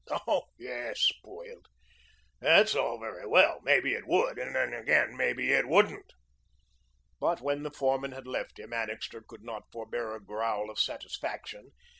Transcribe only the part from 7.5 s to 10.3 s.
the foreman had left him, Annixter could not forbear a